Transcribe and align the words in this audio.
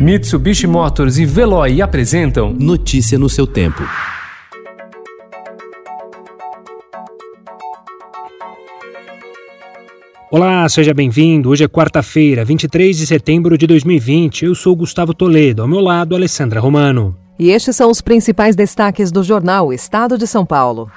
Mitsubishi 0.00 0.66
Motors 0.66 1.18
e 1.18 1.26
Veloy 1.26 1.82
apresentam 1.82 2.54
Notícia 2.58 3.18
no 3.18 3.28
seu 3.28 3.46
tempo. 3.46 3.82
Olá, 10.30 10.66
seja 10.70 10.94
bem-vindo. 10.94 11.50
Hoje 11.50 11.64
é 11.64 11.68
quarta-feira, 11.68 12.46
23 12.46 12.96
de 12.96 13.06
setembro 13.06 13.58
de 13.58 13.66
2020. 13.66 14.46
Eu 14.46 14.54
sou 14.54 14.74
Gustavo 14.74 15.12
Toledo, 15.12 15.60
ao 15.60 15.68
meu 15.68 15.80
lado, 15.80 16.16
Alessandra 16.16 16.60
Romano. 16.60 17.14
E 17.38 17.50
estes 17.50 17.76
são 17.76 17.90
os 17.90 18.00
principais 18.00 18.56
destaques 18.56 19.12
do 19.12 19.22
jornal 19.22 19.70
Estado 19.70 20.16
de 20.16 20.26
São 20.26 20.46
Paulo. 20.46 20.90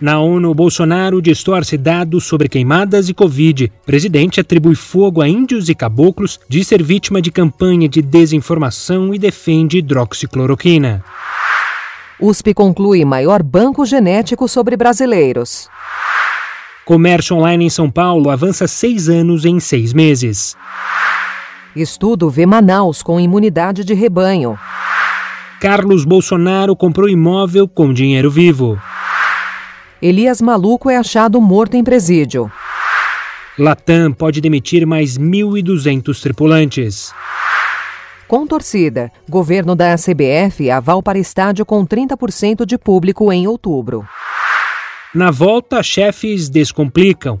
Na 0.00 0.20
ONU, 0.20 0.54
Bolsonaro 0.54 1.20
distorce 1.20 1.76
dados 1.76 2.24
sobre 2.24 2.48
queimadas 2.48 3.08
e 3.08 3.14
Covid. 3.14 3.72
Presidente 3.84 4.40
atribui 4.40 4.76
fogo 4.76 5.20
a 5.20 5.28
índios 5.28 5.68
e 5.68 5.74
caboclos, 5.74 6.38
diz 6.48 6.68
ser 6.68 6.82
vítima 6.82 7.20
de 7.20 7.32
campanha 7.32 7.88
de 7.88 8.00
desinformação 8.00 9.12
e 9.12 9.18
defende 9.18 9.78
hidroxicloroquina. 9.78 11.02
USP 12.20 12.54
conclui 12.54 13.04
maior 13.04 13.42
banco 13.42 13.84
genético 13.84 14.46
sobre 14.48 14.76
brasileiros. 14.76 15.68
Comércio 16.84 17.36
online 17.36 17.64
em 17.64 17.70
São 17.70 17.90
Paulo 17.90 18.30
avança 18.30 18.68
seis 18.68 19.08
anos 19.08 19.44
em 19.44 19.58
seis 19.58 19.92
meses. 19.92 20.56
Estudo 21.74 22.30
vê 22.30 22.46
Manaus 22.46 23.02
com 23.02 23.20
imunidade 23.20 23.84
de 23.84 23.94
rebanho. 23.94 24.58
Carlos 25.60 26.04
Bolsonaro 26.04 26.76
comprou 26.76 27.08
imóvel 27.08 27.66
com 27.66 27.92
dinheiro 27.92 28.30
vivo. 28.30 28.80
Elias 30.00 30.40
Maluco 30.40 30.88
é 30.88 30.96
achado 30.96 31.40
morto 31.40 31.76
em 31.76 31.82
presídio. 31.82 32.50
Latam 33.58 34.12
pode 34.12 34.40
demitir 34.40 34.86
mais 34.86 35.18
1.200 35.18 36.22
tripulantes. 36.22 37.12
Com 38.28 38.46
torcida, 38.46 39.10
governo 39.28 39.74
da 39.74 39.96
CBF 39.96 40.70
aval 40.70 41.02
para 41.02 41.18
estádio 41.18 41.66
com 41.66 41.84
30% 41.84 42.64
de 42.64 42.78
público 42.78 43.32
em 43.32 43.48
outubro. 43.48 44.06
Na 45.12 45.32
volta, 45.32 45.82
chefes 45.82 46.48
descomplicam. 46.48 47.40